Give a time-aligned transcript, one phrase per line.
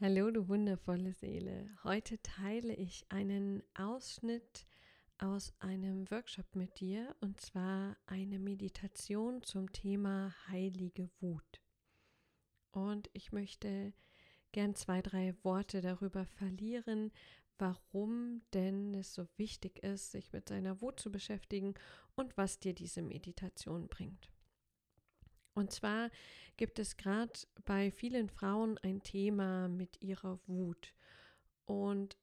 [0.00, 1.68] Hallo, du wundervolle Seele.
[1.82, 4.64] Heute teile ich einen Ausschnitt
[5.18, 11.60] aus einem Workshop mit dir und zwar eine Meditation zum Thema heilige Wut.
[12.70, 13.92] Und ich möchte
[14.52, 17.10] gern zwei, drei Worte darüber verlieren,
[17.58, 21.74] warum denn es so wichtig ist, sich mit seiner Wut zu beschäftigen
[22.14, 24.30] und was dir diese Meditation bringt.
[25.58, 26.10] Und zwar
[26.56, 27.32] gibt es gerade
[27.64, 30.94] bei vielen Frauen ein Thema mit ihrer Wut.
[31.64, 32.16] Und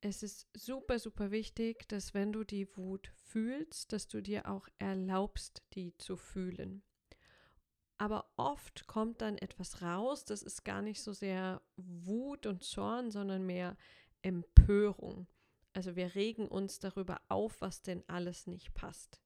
[0.00, 4.68] es ist super, super wichtig, dass wenn du die Wut fühlst, dass du dir auch
[4.78, 6.84] erlaubst, die zu fühlen.
[7.96, 13.10] Aber oft kommt dann etwas raus, das ist gar nicht so sehr Wut und Zorn,
[13.10, 13.76] sondern mehr
[14.22, 15.26] Empörung.
[15.72, 19.20] Also wir regen uns darüber auf, was denn alles nicht passt.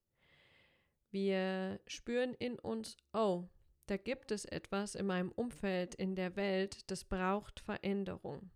[1.12, 3.45] Wir spüren in uns, oh,
[3.87, 8.51] da gibt es etwas in meinem Umfeld, in der Welt, das braucht Veränderung.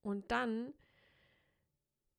[0.00, 0.72] Und dann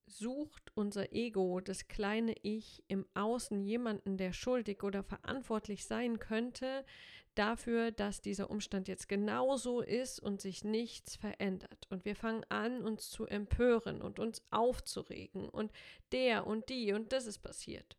[0.06, 6.86] sucht unser Ego, das kleine Ich, im Außen jemanden, der schuldig oder verantwortlich sein könnte
[7.34, 11.88] dafür, dass dieser Umstand jetzt genauso ist und sich nichts verändert.
[11.90, 15.72] Und wir fangen an, uns zu empören und uns aufzuregen und
[16.12, 17.98] der und die und das ist passiert.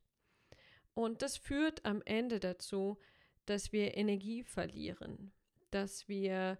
[0.94, 2.98] Und das führt am Ende dazu,
[3.46, 5.32] dass wir Energie verlieren,
[5.70, 6.58] dass wir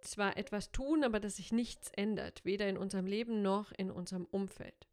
[0.00, 4.24] zwar etwas tun, aber dass sich nichts ändert, weder in unserem Leben noch in unserem
[4.26, 4.88] Umfeld.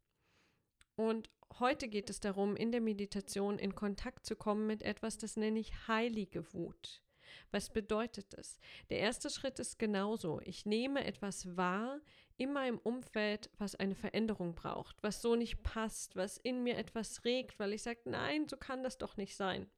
[0.95, 5.35] Und heute geht es darum, in der Meditation in Kontakt zu kommen mit etwas, das
[5.37, 7.01] nenne ich heilige Wut.
[7.51, 8.59] Was bedeutet das?
[8.89, 10.41] Der erste Schritt ist genauso.
[10.43, 11.99] Ich nehme etwas wahr
[12.37, 17.23] in meinem Umfeld, was eine Veränderung braucht, was so nicht passt, was in mir etwas
[17.23, 19.69] regt, weil ich sage, nein, so kann das doch nicht sein.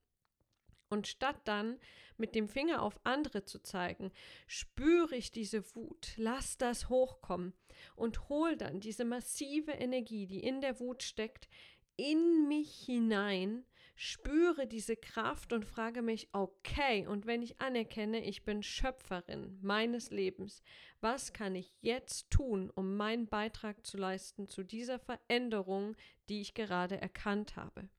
[0.90, 1.80] Und statt dann
[2.18, 4.12] mit dem Finger auf andere zu zeigen,
[4.48, 7.54] spüre ich diese Wut, lass das hochkommen
[7.96, 11.50] und hol dann diese massive Energie, die in der Wut steckt,
[11.98, 13.66] in mich hinein
[14.00, 20.12] spüre diese Kraft und frage mich, okay, und wenn ich anerkenne, ich bin Schöpferin meines
[20.12, 20.62] Lebens,
[21.02, 25.96] was kann ich jetzt tun, um meinen Beitrag zu leisten zu dieser Veränderung,
[26.30, 27.90] die ich gerade erkannt habe?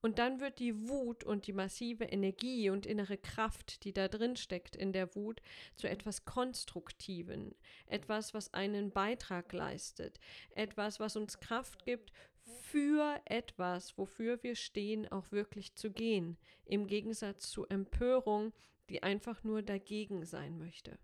[0.00, 4.36] Und dann wird die Wut und die massive Energie und innere Kraft, die da drin
[4.36, 5.42] steckt in der Wut,
[5.74, 10.20] zu etwas Konstruktiven, etwas, was einen Beitrag leistet,
[10.50, 12.12] etwas, was uns Kraft gibt
[12.48, 18.52] für etwas, wofür wir stehen, auch wirklich zu gehen, im Gegensatz zu Empörung,
[18.88, 20.98] die einfach nur dagegen sein möchte.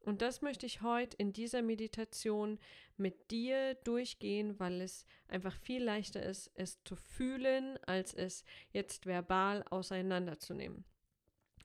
[0.00, 2.58] Und das möchte ich heute in dieser Meditation
[2.96, 9.06] mit dir durchgehen, weil es einfach viel leichter ist, es zu fühlen, als es jetzt
[9.06, 10.84] verbal auseinanderzunehmen.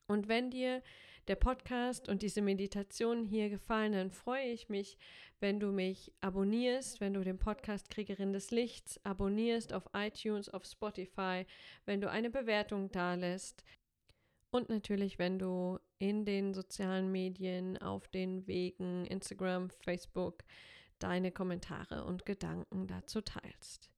[0.08, 0.84] Und wenn dir
[1.28, 4.98] der Podcast und diese Meditation hier gefallen, dann freue ich mich,
[5.40, 10.66] wenn du mich abonnierst, wenn du den Podcast Kriegerin des Lichts abonnierst auf iTunes, auf
[10.66, 11.46] Spotify,
[11.86, 13.64] wenn du eine Bewertung da lässt.
[14.52, 20.44] Und natürlich, wenn du in den sozialen Medien, auf den Wegen, Instagram, Facebook,
[21.00, 23.90] deine Kommentare und Gedanken dazu teilst.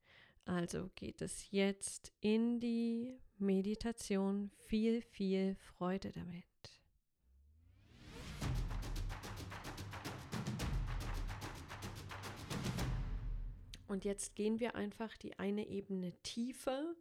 [0.45, 4.51] Also geht es jetzt in die Meditation.
[4.67, 6.74] Viel, viel Freude damit.
[13.87, 16.95] Und jetzt gehen wir einfach die eine Ebene tiefer,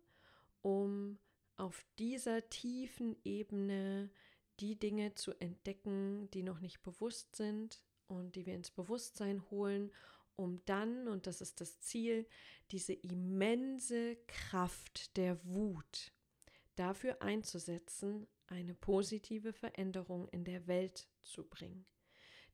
[0.63, 1.19] um
[1.57, 4.11] auf dieser tiefen Ebene
[4.61, 9.91] die Dinge zu entdecken, die noch nicht bewusst sind und die wir ins Bewusstsein holen,
[10.37, 12.27] um dann, und das ist das Ziel,
[12.71, 16.13] diese immense Kraft der Wut
[16.75, 21.87] dafür einzusetzen, eine positive Veränderung in der Welt zu bringen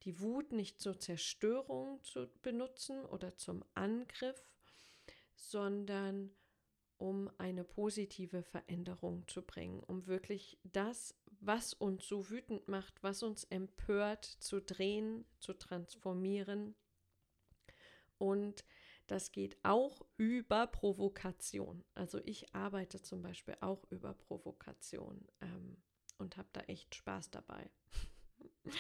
[0.03, 4.44] die Wut nicht zur Zerstörung zu benutzen oder zum Angriff,
[5.34, 6.31] sondern
[7.00, 13.23] um eine positive Veränderung zu bringen, um wirklich das, was uns so wütend macht, was
[13.23, 16.75] uns empört, zu drehen, zu transformieren.
[18.19, 18.64] Und
[19.06, 21.82] das geht auch über Provokation.
[21.94, 25.79] Also ich arbeite zum Beispiel auch über Provokation ähm,
[26.19, 27.70] und habe da echt Spaß dabei.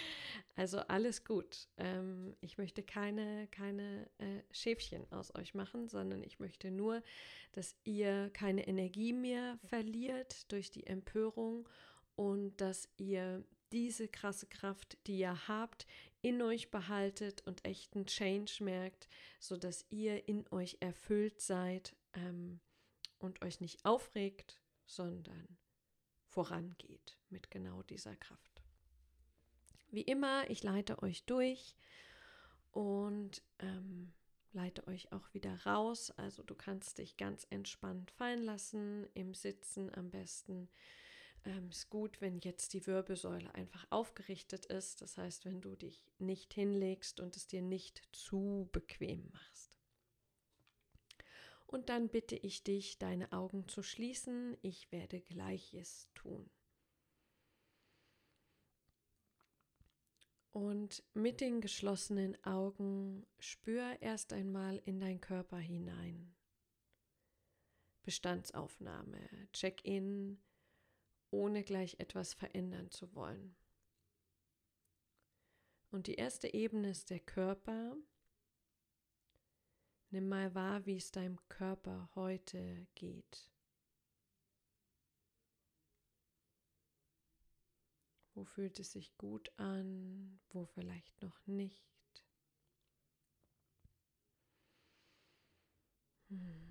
[0.56, 1.68] Also alles gut.
[1.78, 7.02] Ähm, ich möchte keine, keine äh, Schäfchen aus euch machen, sondern ich möchte nur,
[7.52, 11.66] dass ihr keine Energie mehr verliert durch die Empörung
[12.14, 13.42] und dass ihr
[13.72, 15.86] diese krasse Kraft, die ihr habt,
[16.22, 22.60] in euch behaltet und echten Change merkt, sodass ihr in euch erfüllt seid ähm,
[23.18, 25.56] und euch nicht aufregt, sondern
[26.26, 28.49] vorangeht mit genau dieser Kraft.
[29.90, 31.74] Wie immer, ich leite euch durch
[32.70, 34.12] und ähm,
[34.52, 36.12] leite euch auch wieder raus.
[36.12, 40.68] Also du kannst dich ganz entspannt fallen lassen, im Sitzen am besten.
[41.44, 45.02] Ähm, ist gut, wenn jetzt die Wirbelsäule einfach aufgerichtet ist.
[45.02, 49.76] Das heißt, wenn du dich nicht hinlegst und es dir nicht zu bequem machst.
[51.66, 54.56] Und dann bitte ich dich, deine Augen zu schließen.
[54.60, 56.50] Ich werde gleiches tun.
[60.52, 66.34] Und mit den geschlossenen Augen spür erst einmal in dein Körper hinein.
[68.02, 70.42] Bestandsaufnahme, Check-in,
[71.30, 73.54] ohne gleich etwas verändern zu wollen.
[75.90, 77.96] Und die erste Ebene ist der Körper.
[80.10, 83.49] Nimm mal wahr, wie es deinem Körper heute geht.
[88.34, 91.84] Wo fühlt es sich gut an, wo vielleicht noch nicht.
[96.28, 96.70] Hm.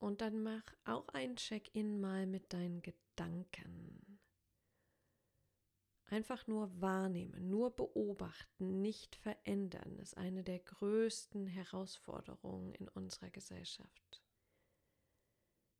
[0.00, 4.19] Und dann mach auch ein Check-in mal mit deinen Gedanken.
[6.10, 14.20] Einfach nur wahrnehmen, nur beobachten, nicht verändern, ist eine der größten Herausforderungen in unserer Gesellschaft.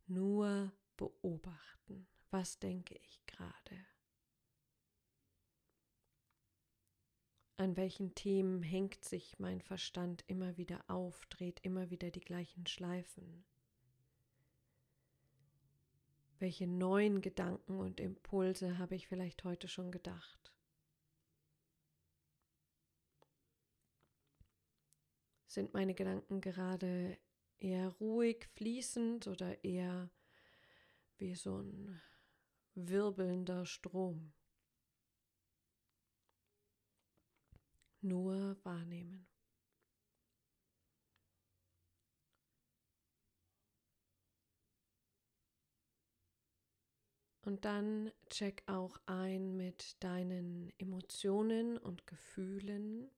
[0.07, 3.85] Nur beobachten, was denke ich gerade?
[7.57, 12.69] An welchen Themen hängt sich mein Verstand immer wieder auf, dreht immer wieder die gleichen
[12.69, 13.45] Schleifen?
[16.41, 20.55] Welche neuen Gedanken und Impulse habe ich vielleicht heute schon gedacht?
[25.47, 27.19] Sind meine Gedanken gerade
[27.59, 30.11] eher ruhig, fließend oder eher
[31.19, 32.01] wie so ein
[32.75, 34.33] wirbelnder Strom?
[38.01, 39.27] Nur wahrnehmen.
[47.51, 53.11] Und dann check auch ein mit deinen Emotionen und Gefühlen.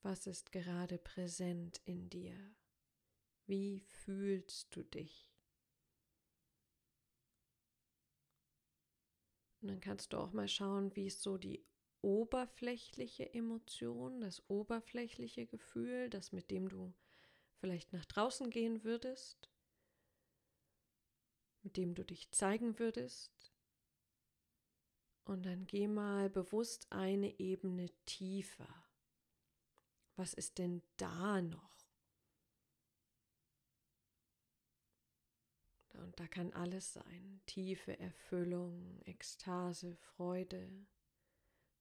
[0.00, 2.34] Was ist gerade präsent in dir?
[3.44, 5.30] Wie fühlst du dich?
[9.60, 11.62] Und dann kannst du auch mal schauen, wie ist so die
[12.00, 16.94] oberflächliche Emotion, das oberflächliche Gefühl, das mit dem du
[17.58, 19.50] vielleicht nach draußen gehen würdest
[21.66, 23.52] mit dem du dich zeigen würdest.
[25.24, 28.84] Und dann geh mal bewusst eine Ebene tiefer.
[30.14, 31.88] Was ist denn da noch?
[35.94, 37.40] Und da kann alles sein.
[37.46, 40.86] Tiefe Erfüllung, Ekstase, Freude,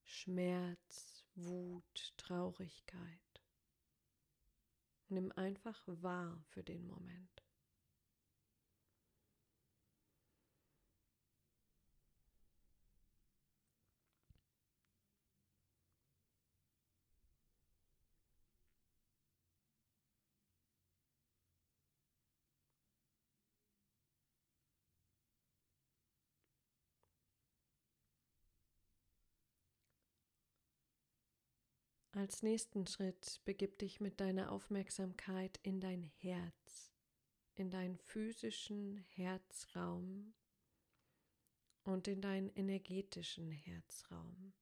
[0.02, 3.44] Schmerz, Wut, Traurigkeit.
[5.10, 7.35] Nimm einfach wahr für den Moment.
[32.16, 36.94] Als nächsten Schritt begib dich mit deiner Aufmerksamkeit in dein Herz,
[37.56, 40.34] in deinen physischen Herzraum
[41.84, 44.54] und in deinen energetischen Herzraum.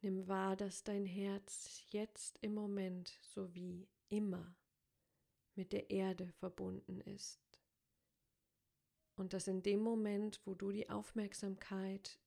[0.00, 4.54] Nimm wahr, dass dein Herz jetzt im Moment sowie immer
[5.56, 7.41] mit der Erde verbunden ist
[9.16, 12.18] und dass in dem Moment, wo du die Aufmerksamkeit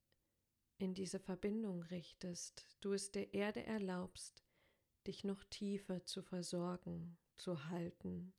[0.77, 4.44] in diese Verbindung richtest, du es der Erde erlaubst,
[5.08, 8.34] dich noch tiefer zu versorgen, zu halten,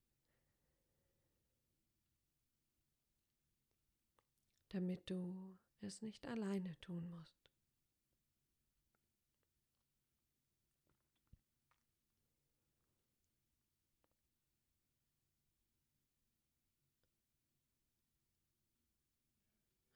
[4.69, 7.36] damit du es nicht alleine tun musst.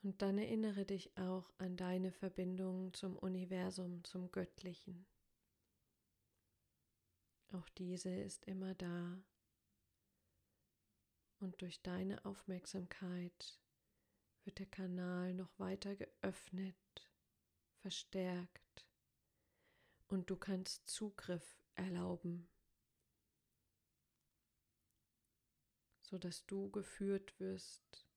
[0.02, 5.06] Und dann erinnere dich auch an deine Verbindung zum Universum, zum Göttlichen.
[7.52, 9.22] Auch diese ist immer da.
[11.38, 13.60] Und durch deine Aufmerksamkeit
[14.44, 16.76] wird der Kanal noch weiter geöffnet,
[17.80, 18.86] verstärkt
[20.08, 22.48] und du kannst Zugriff erlauben,
[26.02, 28.09] sodass du geführt wirst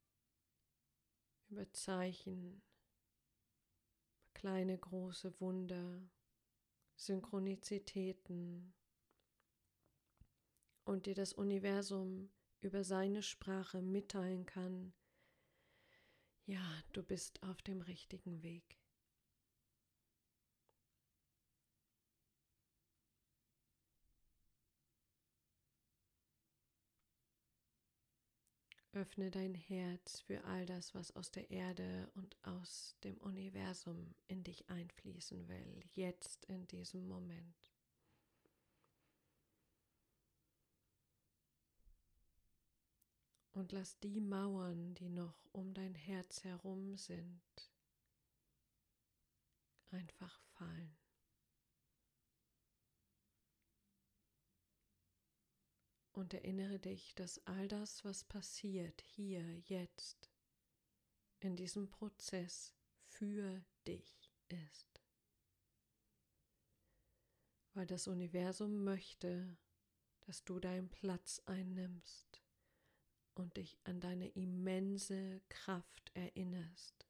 [1.53, 2.63] über Zeichen,
[4.33, 6.01] kleine, große Wunder,
[6.95, 8.73] Synchronizitäten.
[10.83, 12.31] Und dir das Universum
[12.61, 14.93] über seine Sprache mitteilen kann,
[16.47, 18.82] ja, du bist auf dem richtigen Weg.
[28.93, 34.43] Öffne dein Herz für all das, was aus der Erde und aus dem Universum in
[34.43, 37.73] dich einfließen will, jetzt in diesem Moment.
[43.53, 47.41] Und lass die Mauern, die noch um dein Herz herum sind,
[49.89, 51.02] einfach fallen.
[56.13, 60.31] Und erinnere dich, dass all das, was passiert hier, jetzt,
[61.39, 65.01] in diesem Prozess für dich ist.
[67.73, 69.57] Weil das Universum möchte,
[70.21, 72.41] dass du deinen Platz einnimmst
[73.33, 77.07] und dich an deine immense Kraft erinnerst,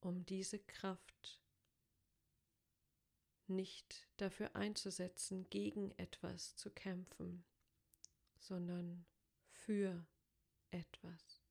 [0.00, 1.40] um diese Kraft
[3.48, 7.44] nicht dafür einzusetzen, gegen etwas zu kämpfen,
[8.38, 9.06] sondern
[9.48, 10.06] für
[10.70, 11.42] etwas.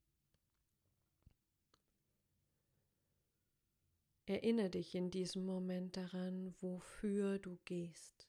[4.28, 8.28] Erinnere dich in diesem Moment daran, wofür du gehst,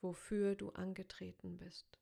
[0.00, 2.01] wofür du angetreten bist.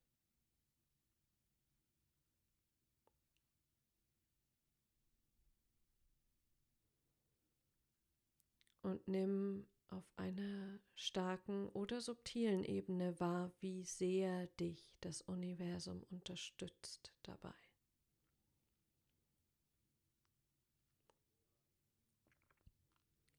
[8.91, 17.13] Und nimm auf einer starken oder subtilen Ebene wahr, wie sehr dich das Universum unterstützt
[17.23, 17.55] dabei.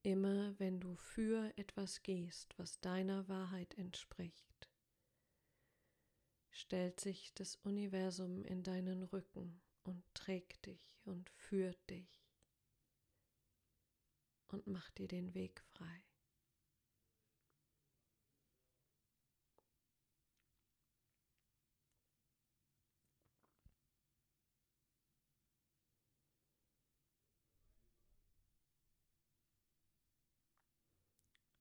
[0.03, 4.69] Immer wenn du für etwas gehst, was deiner Wahrheit entspricht,
[6.49, 12.20] stellt sich das Universum in deinen Rücken und trägt dich und führt dich
[14.53, 16.03] und mach dir den Weg frei.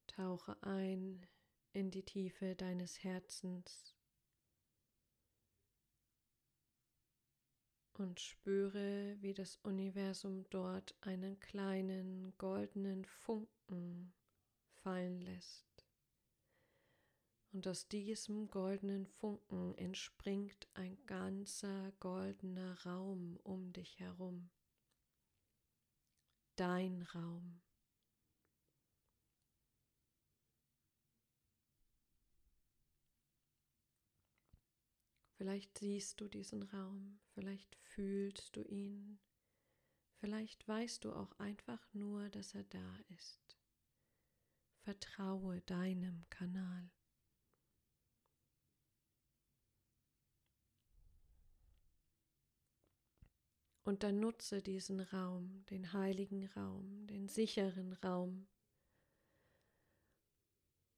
[0.06, 1.26] Tauche ein
[1.72, 3.94] in die Tiefe deines Herzens
[8.00, 14.14] und spüre, wie das Universum dort einen kleinen goldenen Funken
[14.82, 15.86] fallen lässt.
[17.52, 24.48] Und aus diesem goldenen Funken entspringt ein ganzer goldener Raum um dich herum.
[26.56, 27.60] Dein Raum.
[35.40, 39.18] Vielleicht siehst du diesen Raum, vielleicht fühlst du ihn,
[40.18, 43.58] vielleicht weißt du auch einfach nur, dass er da ist.
[44.82, 46.90] Vertraue deinem Kanal.
[53.84, 58.46] Und dann nutze diesen Raum, den heiligen Raum, den sicheren Raum,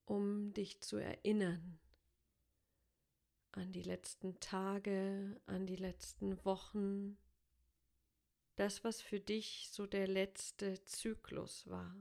[0.05, 1.79] um dich zu erinnern
[3.53, 7.17] an die letzten Tage, an die letzten Wochen,
[8.57, 11.95] das, was für dich so der letzte Zyklus war.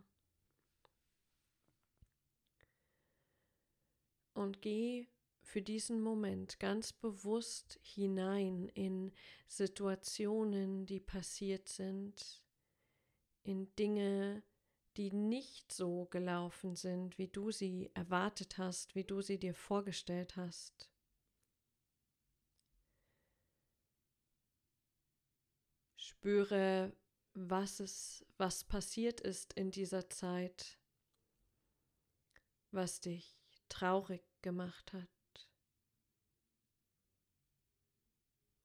[4.34, 5.08] Und geh
[5.42, 9.12] für diesen Moment ganz bewusst hinein in
[9.48, 12.42] Situationen, die passiert sind,
[13.44, 14.44] in Dinge,
[14.98, 20.36] die nicht so gelaufen sind, wie du sie erwartet hast, wie du sie dir vorgestellt
[20.36, 20.91] hast.
[26.22, 26.96] Spüre,
[27.34, 30.78] was es, was passiert ist in dieser Zeit,
[32.70, 35.50] was dich traurig gemacht hat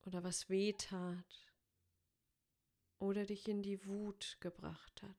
[0.05, 1.51] oder was weh tat
[2.99, 5.17] oder dich in die Wut gebracht hat.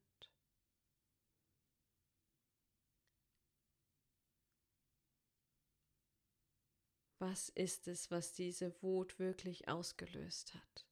[7.17, 10.86] Was ist es, was diese Wut wirklich ausgelöst hat?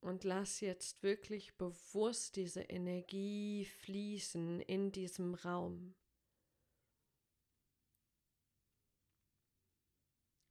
[0.00, 5.94] Und lass jetzt wirklich bewusst diese Energie fließen in diesem Raum.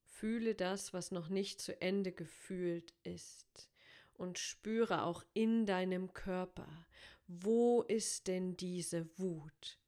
[0.04, 3.70] Fühle das, was noch nicht zu Ende gefühlt ist.
[4.14, 6.88] Und spüre auch in deinem Körper,
[7.26, 9.80] wo ist denn diese Wut?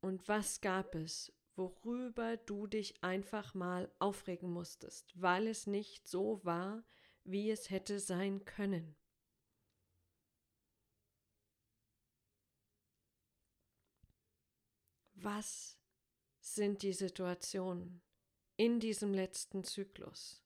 [0.00, 6.44] Und was gab es, worüber du dich einfach mal aufregen musstest, weil es nicht so
[6.44, 6.84] war,
[7.30, 8.96] wie es hätte sein können.
[15.14, 15.78] Was
[16.40, 18.02] sind die Situationen
[18.56, 20.42] in diesem letzten Zyklus?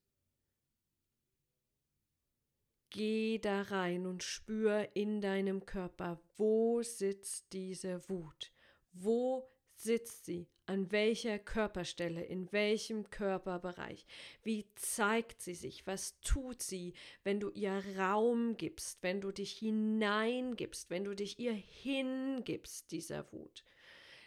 [2.90, 8.52] Geh da rein und spür in deinem Körper, wo sitzt diese Wut?
[8.92, 10.48] Wo sitzt sie?
[10.72, 12.24] An welcher Körperstelle?
[12.24, 14.06] In welchem Körperbereich?
[14.42, 15.86] Wie zeigt sie sich?
[15.86, 21.38] Was tut sie, wenn du ihr Raum gibst, wenn du dich hineingibst, wenn du dich
[21.38, 23.64] ihr hingibst, dieser Wut?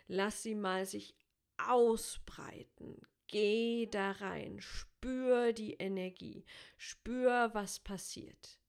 [0.07, 1.15] Lass sie mal sich
[1.57, 3.01] ausbreiten.
[3.25, 6.45] Geh da rein, spür die Energie,
[6.77, 8.59] spür, was passiert.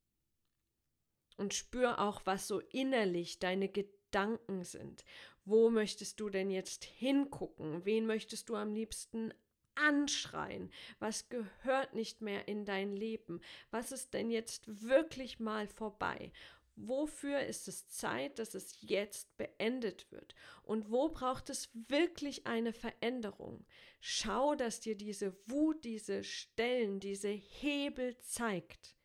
[1.37, 3.69] Und spür auch, was so innerlich deine
[4.17, 5.05] Gedanken sind
[5.47, 7.85] wo möchtest du denn jetzt hingucken?
[7.85, 9.33] Wen möchtest du am liebsten
[9.77, 10.73] anschreien?
[10.99, 13.41] Was gehört nicht mehr in dein Leben?
[13.71, 16.33] Was ist denn jetzt wirklich mal vorbei?
[16.75, 20.35] Wofür ist es Zeit, dass es jetzt beendet wird?
[20.65, 23.65] Und wo braucht es wirklich eine Veränderung?
[24.01, 28.97] Schau, dass dir diese Wut, diese Stellen, diese Hebel zeigt.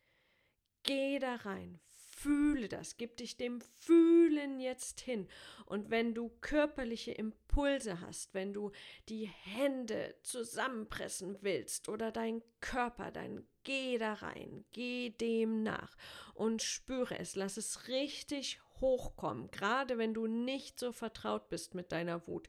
[0.82, 1.80] Geh da rein,
[2.22, 5.26] Fühle das, gib dich dem Fühlen jetzt hin.
[5.66, 8.70] Und wenn du körperliche Impulse hast, wenn du
[9.08, 15.96] die Hände zusammenpressen willst oder dein Körper, dann geh da rein, geh dem nach
[16.34, 21.90] und spüre es, lass es richtig hochkommen, gerade wenn du nicht so vertraut bist mit
[21.90, 22.48] deiner Wut.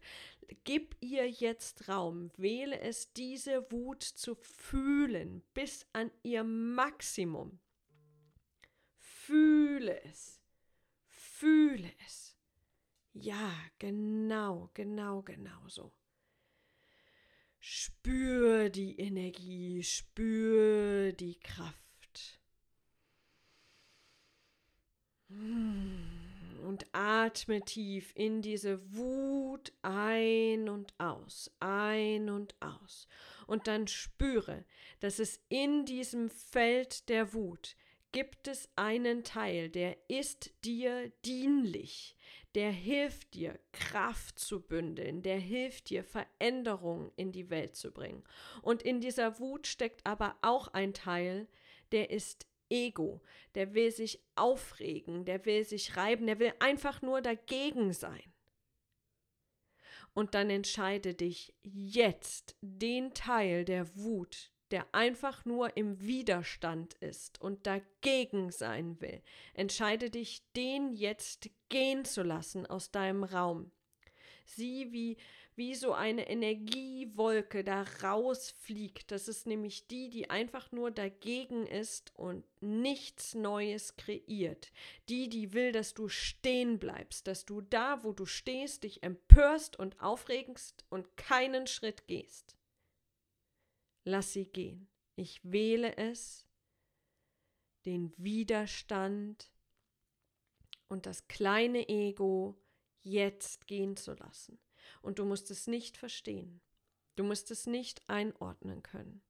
[0.66, 7.60] Gib ihr jetzt Raum, wähle es, diese Wut zu fühlen bis an ihr Maximum.
[9.26, 10.42] Fühle es.
[11.08, 12.38] Fühle es.
[13.14, 15.94] Ja, genau, genau, genau so.
[17.62, 22.42] Spür die Energie, spür die Kraft.
[25.30, 33.08] Und atme tief in diese Wut ein und aus, ein und aus.
[33.48, 34.66] Und dann spüre,
[35.00, 37.78] dass es in diesem Feld der Wut
[38.14, 42.16] gibt es einen Teil, der ist dir dienlich,
[42.56, 48.24] der hilft dir, Kraft zu bündeln, der hilft dir, Veränderungen in die Welt zu bringen.
[48.62, 51.48] Und in dieser Wut steckt aber auch ein Teil,
[51.92, 53.22] der ist Ego,
[53.56, 58.32] der will sich aufregen, der will sich reiben, der will einfach nur dagegen sein.
[60.14, 67.40] Und dann entscheide dich jetzt, den Teil der Wut, der einfach nur im Widerstand ist
[67.40, 69.22] und dagegen sein will,
[69.54, 73.72] entscheide dich, den jetzt gehen zu lassen aus deinem Raum.
[74.46, 75.18] Sieh, wie,
[75.56, 79.12] wie so eine Energiewolke da rausfliegt.
[79.12, 84.72] Das ist nämlich die, die einfach nur dagegen ist und nichts Neues kreiert.
[85.08, 89.78] Die, die will, dass du stehen bleibst, dass du da, wo du stehst, dich empörst
[89.78, 92.58] und aufregst und keinen Schritt gehst
[94.04, 94.90] lass sie gehen.
[95.16, 96.48] Ich wähle es,
[97.86, 99.52] den Widerstand
[100.88, 102.58] und das kleine Ego
[103.02, 104.60] jetzt gehen zu lassen.
[105.02, 106.62] Und du musst es nicht verstehen.
[107.16, 109.22] Du musst es nicht einordnen können.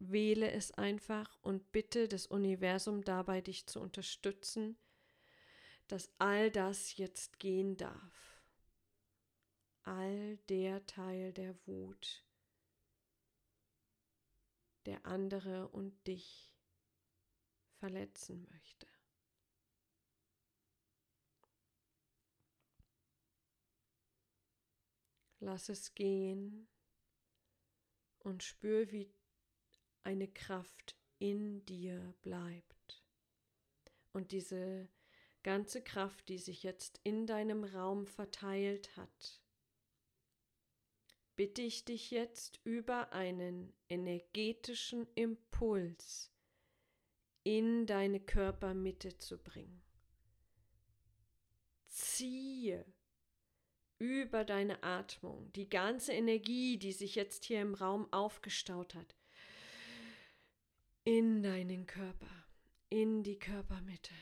[0.00, 4.78] Wähle es einfach und bitte das Universum dabei, dich zu unterstützen,
[5.88, 8.42] dass all das jetzt gehen darf.
[9.82, 12.27] All der Teil der Wut,
[14.88, 16.56] der andere und dich
[17.74, 18.86] verletzen möchte.
[25.40, 26.66] Lass es gehen
[28.20, 29.12] und spür, wie
[30.04, 33.04] eine Kraft in dir bleibt.
[34.12, 34.88] Und diese
[35.42, 39.42] ganze Kraft, die sich jetzt in deinem Raum verteilt hat,
[41.38, 46.32] bitte ich dich jetzt über einen energetischen Impuls
[47.44, 49.80] in deine Körpermitte zu bringen.
[51.86, 52.84] Ziehe
[54.00, 59.14] über deine Atmung, die ganze Energie, die sich jetzt hier im Raum aufgestaut hat,
[61.04, 62.48] in deinen Körper,
[62.88, 64.12] in die Körpermitte.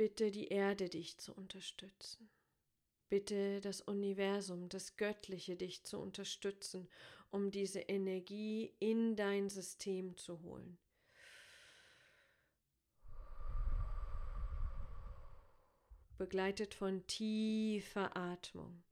[0.00, 2.30] Bitte die Erde dich zu unterstützen.
[3.10, 6.88] Bitte das Universum, das Göttliche dich zu unterstützen,
[7.28, 10.78] um diese Energie in dein System zu holen.
[16.16, 18.82] Begleitet von tiefer Atmung.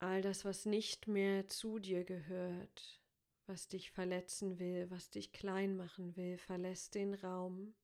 [0.00, 3.00] All das, was nicht mehr zu dir gehört,
[3.46, 7.74] was dich verletzen will, was dich klein machen will, verlässt den Raum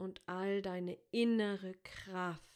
[0.00, 2.50] und all deine innere Kraft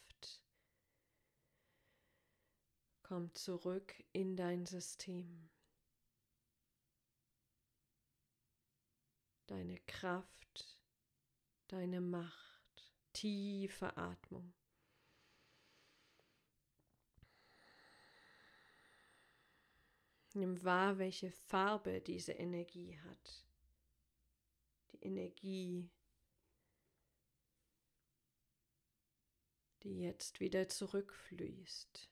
[3.07, 5.47] Komm zurück in dein System.
[9.45, 10.81] Deine Kraft,
[11.67, 14.55] deine Macht, tiefe Atmung.
[20.33, 23.45] Nimm wahr, welche Farbe diese Energie hat.
[24.93, 25.91] Die Energie,
[29.85, 32.09] die jetzt wieder zurückfließt.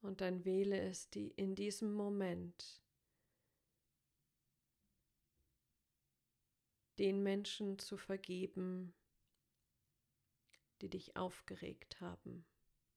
[0.00, 2.80] Und dann wähle es die in diesem Moment
[6.98, 8.94] den Menschen zu vergeben,
[10.80, 12.46] die dich aufgeregt haben.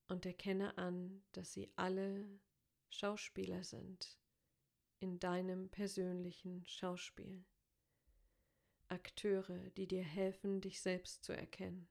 [0.08, 2.40] Und erkenne an, dass sie alle
[2.90, 4.18] Schauspieler sind
[5.00, 7.46] in deinem persönlichen Schauspiel.
[8.90, 11.88] Akteure, die dir helfen, dich selbst zu erkennen,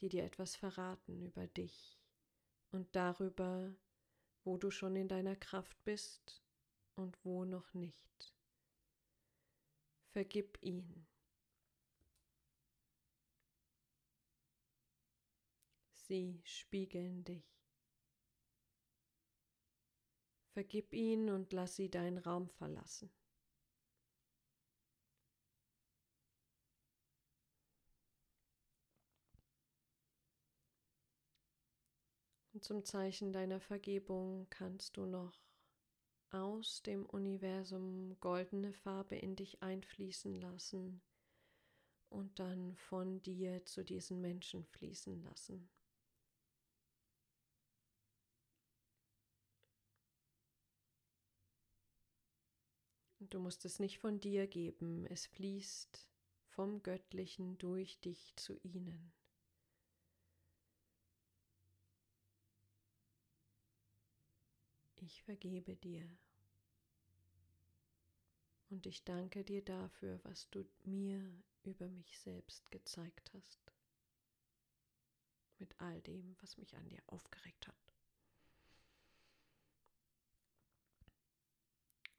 [0.00, 1.98] die dir etwas verraten über dich
[2.70, 3.74] und darüber,
[4.44, 6.42] wo du schon in deiner Kraft bist
[6.94, 8.34] und wo noch nicht.
[10.10, 11.06] Vergib ihn.
[15.92, 17.44] Sie spiegeln dich.
[20.52, 23.10] Vergib ihn und lass sie deinen Raum verlassen.
[32.58, 35.40] Und zum Zeichen deiner Vergebung kannst du noch
[36.30, 41.00] aus dem Universum goldene Farbe in dich einfließen lassen
[42.08, 45.70] und dann von dir zu diesen Menschen fließen lassen.
[53.20, 56.08] Du musst es nicht von dir geben, es fließt
[56.48, 59.12] vom Göttlichen durch dich zu ihnen.
[65.02, 66.08] Ich vergebe dir.
[68.70, 73.60] Und ich danke dir dafür, was du mir über mich selbst gezeigt hast.
[75.58, 77.94] Mit all dem, was mich an dir aufgeregt hat.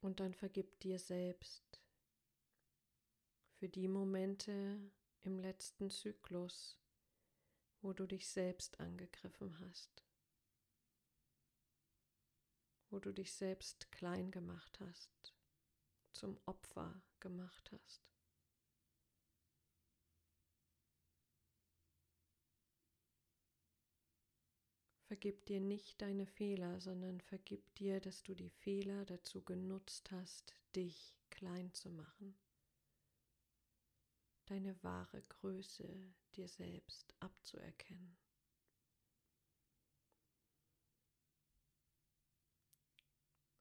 [0.01, 1.81] Und dann vergib dir selbst
[3.57, 6.79] für die Momente im letzten Zyklus,
[7.81, 10.08] wo du dich selbst angegriffen hast
[12.89, 15.35] wo du dich selbst klein gemacht hast,
[16.13, 18.09] zum Opfer gemacht hast.
[25.09, 30.53] Vergib dir nicht deine Fehler, sondern vergib dir, dass du die Fehler dazu genutzt hast,
[30.75, 32.37] dich klein zu machen,
[34.45, 38.28] deine wahre Größe dir selbst abzuerkennen.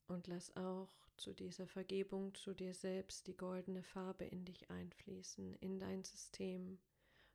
[0.08, 5.54] Und lass auch zu dieser Vergebung zu dir selbst die goldene Farbe in dich einfließen,
[5.60, 6.78] in dein System.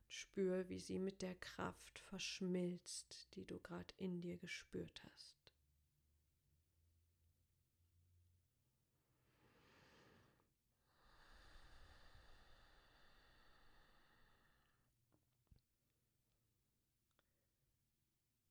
[0.08, 5.34] Spür, wie sie mit der Kraft verschmilzt, die du gerade in dir gespürt hast.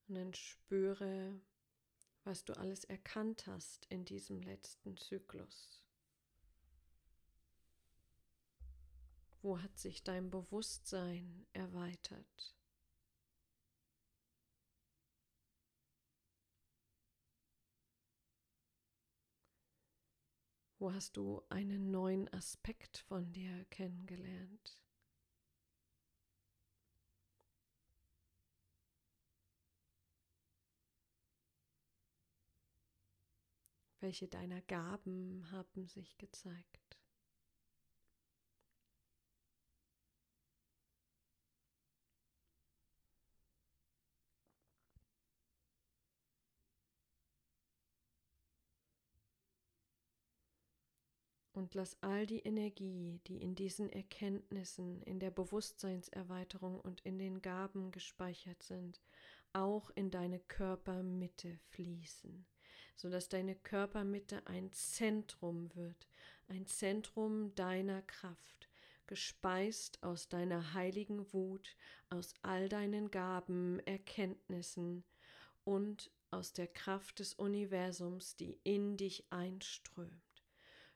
[0.07, 1.39] Und dann spüre,
[2.23, 5.81] was du alles erkannt hast in diesem letzten Zyklus.
[9.41, 12.55] Wo hat sich dein Bewusstsein erweitert?
[20.79, 24.82] Wo hast du einen neuen Aspekt von dir kennengelernt?
[34.03, 36.99] Welche deiner Gaben haben sich gezeigt?
[51.53, 57.41] Und lass all die Energie, die in diesen Erkenntnissen, in der Bewusstseinserweiterung und in den
[57.41, 58.99] Gaben gespeichert sind,
[59.53, 62.45] auch in deine Körpermitte fließen,
[62.95, 66.07] sodass deine Körpermitte ein Zentrum wird,
[66.47, 68.69] ein Zentrum deiner Kraft,
[69.07, 71.75] gespeist aus deiner heiligen Wut,
[72.09, 75.03] aus all deinen Gaben, Erkenntnissen
[75.63, 80.11] und aus der Kraft des Universums, die in dich einströmt.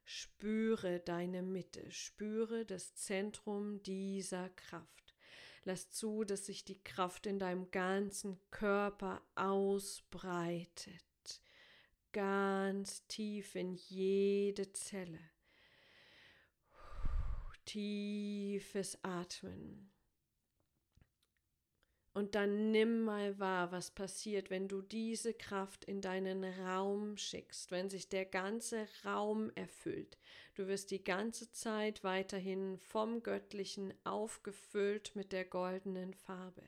[0.03, 5.15] Spüre deine Mitte, spüre das Zentrum dieser Kraft.
[5.65, 11.03] Lass zu, dass sich die Kraft in deinem ganzen Körper ausbreitet,
[12.17, 15.19] ganz tief in jede Zelle.
[17.63, 19.91] Tiefes Atmen.
[22.15, 27.69] Und dann nimm mal wahr, was passiert, wenn du diese Kraft in deinen Raum schickst,
[27.69, 30.17] wenn sich der ganze Raum erfüllt.
[30.55, 36.63] Du wirst die ganze Zeit weiterhin vom Göttlichen aufgefüllt mit der goldenen Farbe.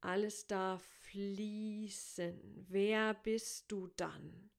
[0.00, 2.66] Alles darf fließen.
[2.68, 4.50] Wer bist du dann?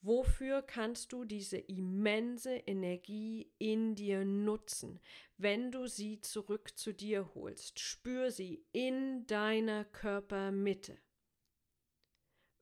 [0.00, 5.00] Wofür kannst du diese immense Energie in dir nutzen,
[5.36, 7.80] wenn du sie zurück zu dir holst?
[7.80, 10.96] Spür sie in deiner Körpermitte.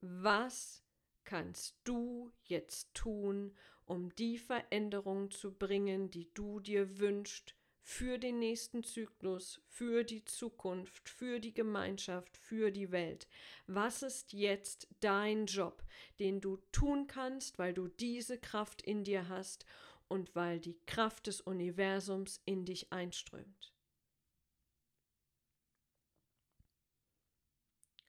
[0.00, 0.82] Was
[1.24, 7.54] kannst du jetzt tun, um die Veränderung zu bringen, die du dir wünschst
[7.86, 13.28] für den nächsten Zyklus, für die Zukunft, für die Gemeinschaft, für die Welt.
[13.66, 15.84] Was ist jetzt dein Job,
[16.18, 19.66] den du tun kannst, weil du diese Kraft in dir hast
[20.08, 23.74] und weil die Kraft des Universums in dich einströmt?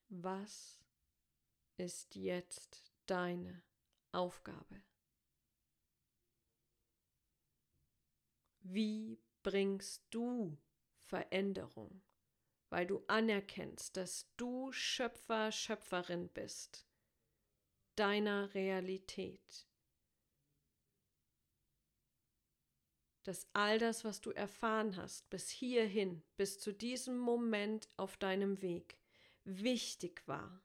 [0.07, 0.79] Was
[1.75, 3.61] ist jetzt deine
[4.13, 4.81] Aufgabe?
[8.61, 10.57] Wie bringst du
[10.97, 12.01] Veränderung,
[12.69, 16.87] weil du anerkennst, dass du Schöpfer, Schöpferin bist
[17.95, 19.67] deiner Realität.
[23.21, 28.63] Dass all das, was du erfahren hast, bis hierhin, bis zu diesem Moment auf deinem
[28.63, 28.97] Weg,
[29.43, 30.59] wichtig war,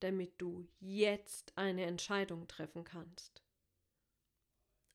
[0.00, 3.44] damit du jetzt eine Entscheidung treffen kannst.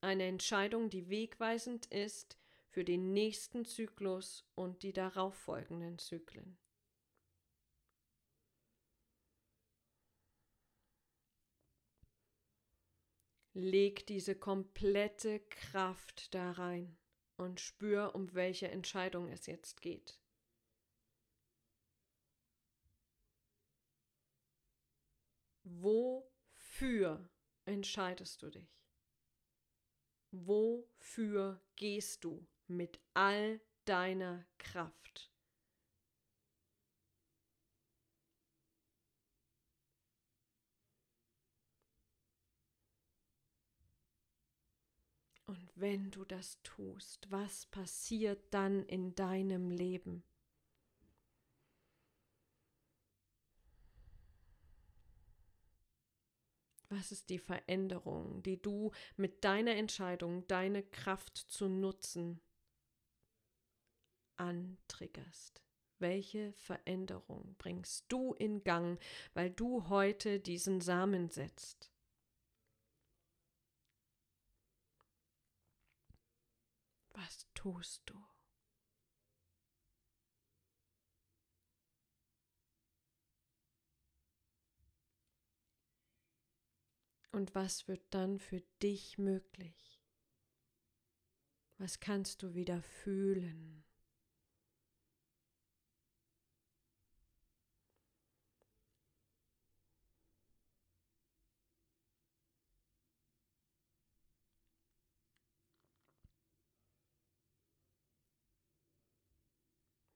[0.02, 2.39] Eine Entscheidung, die wegweisend ist
[2.70, 6.58] für den nächsten Zyklus und die darauffolgenden Zyklen.
[13.54, 16.98] Leg diese komplette Kraft da rein
[17.36, 20.20] und spür, um welche Entscheidung es jetzt geht.
[25.64, 27.30] Wofür
[27.66, 28.80] entscheidest du dich?
[30.32, 35.32] Wofür gehst du mit all deiner Kraft?
[45.50, 50.24] Und wenn du das tust, was passiert dann in deinem Leben?
[56.90, 62.40] Was ist die Veränderung, die du mit deiner Entscheidung, deine Kraft zu nutzen,
[64.40, 65.62] antriggerst?
[66.00, 69.00] Welche Veränderung bringst du in Gang,
[69.34, 71.92] weil du heute diesen Samen setzt?
[77.12, 78.16] Was tust du?
[87.32, 90.02] Und was wird dann für dich möglich?
[91.78, 93.86] Was kannst du wieder fühlen?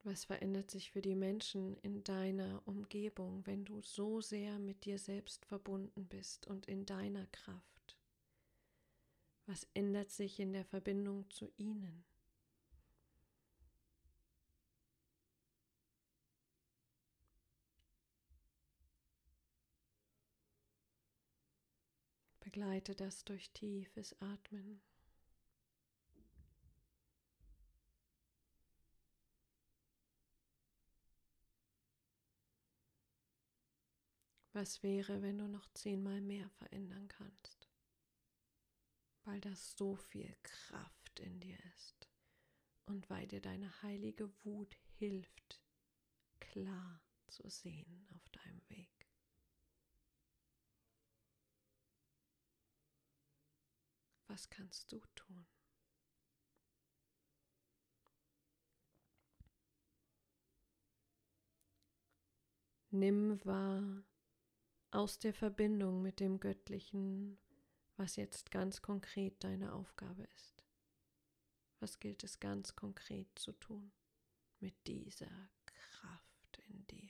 [0.06, 5.00] Was verändert sich für die Menschen in deiner Umgebung, wenn du so sehr mit dir
[5.00, 7.98] selbst verbunden bist und in deiner Kraft?
[9.46, 12.04] Was ändert sich in der Verbindung zu ihnen?
[22.42, 24.82] Begleite das durch tiefes Atmen.
[34.56, 37.68] Was wäre, wenn du noch zehnmal mehr verändern kannst?
[39.24, 42.08] Weil das so viel Kraft in dir ist
[42.86, 45.60] und weil dir deine heilige Wut hilft,
[46.39, 49.10] klar zu sehen auf deinem Weg.
[54.28, 55.48] Was kannst du tun?
[62.92, 64.04] Nimm wahr
[64.93, 67.39] aus der Verbindung mit dem Göttlichen,
[67.97, 70.63] was jetzt ganz konkret deine Aufgabe ist.
[71.79, 73.91] Was gilt es ganz konkret zu tun
[74.60, 77.10] mit dieser Kraft in dir?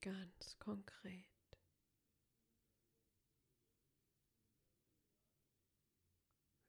[0.00, 1.29] Ganz konkret.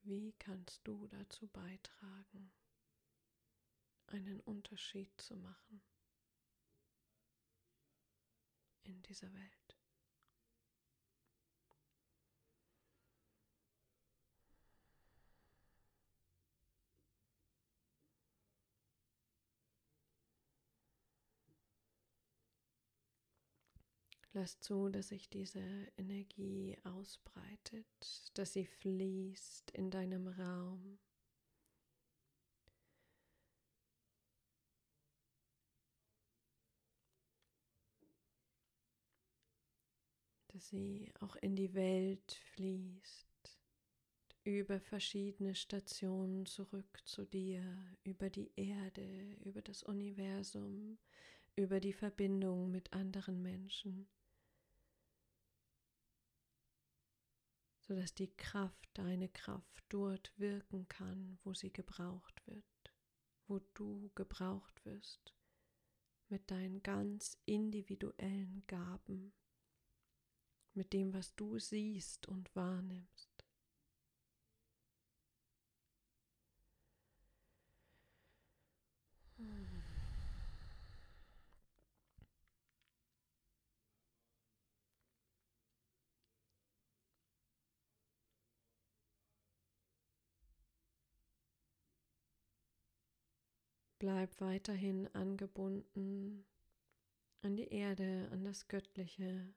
[0.03, 2.51] Wie kannst du dazu beitragen,
[4.07, 5.83] einen Unterschied zu machen
[8.83, 9.60] in dieser Welt?
[24.33, 25.61] Lass zu, dass sich diese
[25.97, 30.99] Energie ausbreitet, dass sie fließt in deinem Raum.
[40.47, 43.59] Dass sie auch in die Welt fließt,
[44.45, 47.63] über verschiedene Stationen zurück zu dir,
[48.05, 50.97] über die Erde, über das Universum,
[51.57, 54.07] über die Verbindung mit anderen Menschen.
[57.91, 62.93] Sodass die Kraft, deine Kraft dort wirken kann, wo sie gebraucht wird,
[63.47, 65.35] wo du gebraucht wirst,
[66.29, 69.33] mit deinen ganz individuellen Gaben,
[70.73, 73.30] mit dem, was du siehst und wahrnimmst.
[94.01, 96.43] Bleib weiterhin angebunden
[97.43, 99.53] an die Erde, an das Göttliche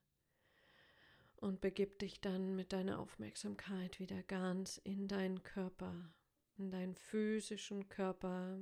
[1.36, 6.12] und begib dich dann mit deiner Aufmerksamkeit wieder ganz in deinen Körper,
[6.58, 8.58] in deinen physischen Körper.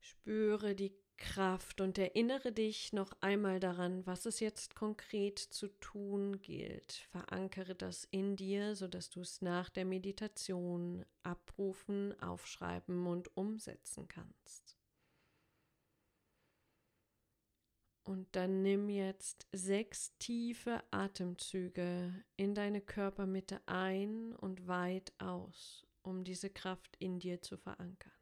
[0.00, 6.42] Spüre die Kraft und erinnere dich noch einmal daran, was es jetzt konkret zu tun
[6.42, 7.06] gilt.
[7.12, 14.76] Verankere das in dir, sodass du es nach der Meditation abrufen, aufschreiben und umsetzen kannst.
[18.02, 26.24] Und dann nimm jetzt sechs tiefe Atemzüge in deine Körpermitte ein und weit aus, um
[26.24, 28.21] diese Kraft in dir zu verankern.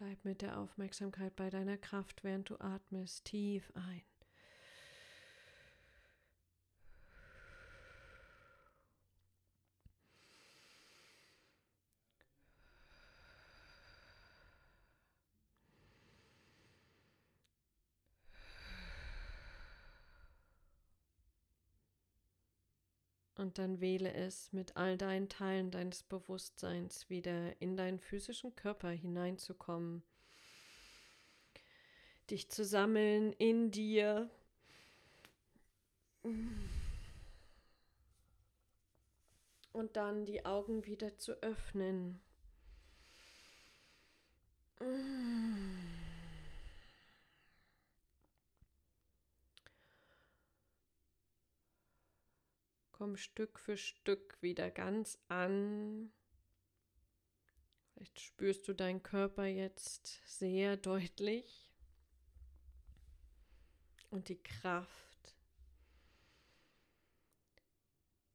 [0.00, 4.00] Bleib mit der Aufmerksamkeit bei deiner Kraft, während du atmest, tief ein.
[23.50, 28.90] Und dann wähle es mit all deinen Teilen deines Bewusstseins wieder in deinen physischen Körper
[28.90, 30.04] hineinzukommen,
[32.30, 34.30] dich zu sammeln in dir.
[39.72, 42.20] Und dann die Augen wieder zu öffnen.
[53.00, 56.12] Komm Stück für Stück wieder ganz an.
[57.94, 61.72] Vielleicht spürst du deinen Körper jetzt sehr deutlich
[64.10, 65.34] und die Kraft.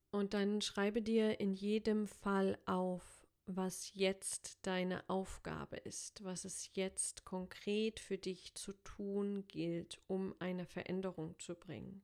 [0.10, 6.72] Und dann schreibe dir in jedem Fall auf, was jetzt deine Aufgabe ist, was es
[6.74, 12.02] jetzt konkret für dich zu tun gilt, um eine Veränderung zu bringen.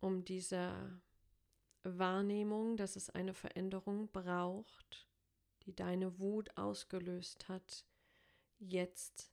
[0.00, 1.00] Um dieser
[1.82, 5.08] Wahrnehmung, dass es eine Veränderung braucht,
[5.64, 7.84] die deine Wut ausgelöst hat,
[8.58, 9.30] jetzt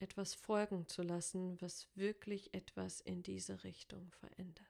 [0.00, 4.66] etwas folgen zu lassen, was wirklich etwas in diese Richtung verändert.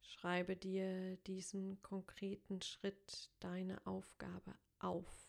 [0.00, 5.23] Schreibe dir diesen konkreten Schritt, deine Aufgabe auf.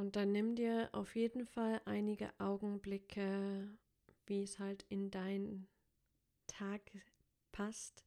[0.00, 3.68] Und dann nimm dir auf jeden Fall einige Augenblicke,
[4.24, 5.68] wie es halt in deinen
[6.46, 6.80] Tag
[7.52, 8.02] passt,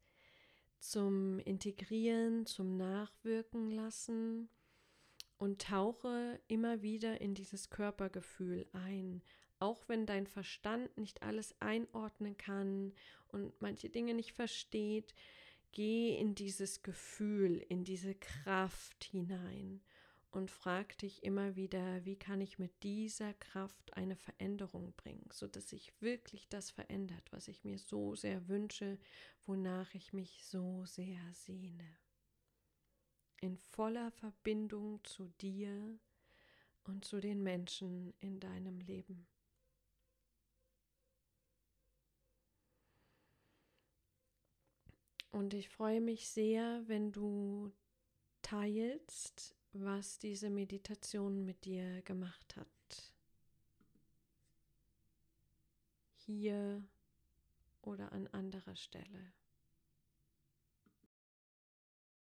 [0.80, 4.50] zum Integrieren, zum Nachwirken lassen
[5.38, 9.22] und tauche immer wieder in dieses Körpergefühl ein.
[9.60, 12.92] Auch wenn dein Verstand nicht alles einordnen kann
[13.28, 15.14] und manche Dinge nicht versteht,
[15.74, 19.84] geh in dieses Gefühl, in diese Kraft hinein
[20.34, 25.70] und frag dich immer wieder, wie kann ich mit dieser Kraft eine Veränderung bringen, sodass
[25.70, 28.98] sich wirklich das verändert, was ich mir so sehr wünsche,
[29.46, 31.98] wonach ich mich so sehr sehne.
[33.42, 36.00] In voller Verbindung zu dir
[36.84, 39.28] und zu den Menschen in deinem Leben.
[45.30, 47.72] Und ich freue mich sehr, wenn du
[48.42, 52.68] teilst, was diese Meditation mit dir gemacht hat.
[56.26, 56.84] Hier
[57.82, 59.34] oder an anderer Stelle.